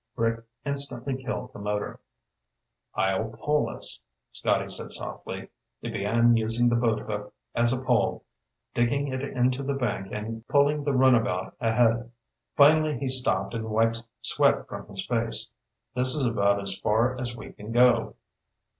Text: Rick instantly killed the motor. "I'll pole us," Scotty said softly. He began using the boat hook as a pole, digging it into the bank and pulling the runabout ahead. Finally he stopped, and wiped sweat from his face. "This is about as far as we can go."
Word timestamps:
Rick 0.15 0.43
instantly 0.65 1.23
killed 1.23 1.53
the 1.53 1.59
motor. 1.59 1.99
"I'll 2.95 3.29
pole 3.39 3.69
us," 3.69 4.01
Scotty 4.31 4.67
said 4.67 4.91
softly. 4.91 5.49
He 5.79 5.91
began 5.91 6.35
using 6.35 6.69
the 6.69 6.75
boat 6.75 7.01
hook 7.07 7.35
as 7.53 7.71
a 7.71 7.83
pole, 7.83 8.25
digging 8.73 9.09
it 9.09 9.21
into 9.21 9.61
the 9.61 9.75
bank 9.75 10.11
and 10.11 10.47
pulling 10.47 10.85
the 10.85 10.95
runabout 10.95 11.55
ahead. 11.59 12.11
Finally 12.57 12.97
he 12.97 13.09
stopped, 13.09 13.53
and 13.53 13.69
wiped 13.69 14.01
sweat 14.23 14.67
from 14.67 14.87
his 14.87 15.05
face. 15.05 15.51
"This 15.93 16.15
is 16.15 16.25
about 16.25 16.59
as 16.59 16.79
far 16.79 17.15
as 17.19 17.37
we 17.37 17.53
can 17.53 17.71
go." 17.71 18.15